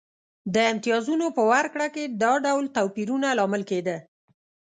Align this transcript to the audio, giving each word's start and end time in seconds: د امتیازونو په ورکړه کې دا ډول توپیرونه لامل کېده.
د 0.53 0.55
امتیازونو 0.71 1.25
په 1.35 1.41
ورکړه 1.51 1.87
کې 1.95 2.03
دا 2.21 2.33
ډول 2.45 2.65
توپیرونه 2.77 3.27
لامل 3.39 3.63
کېده. 3.69 3.97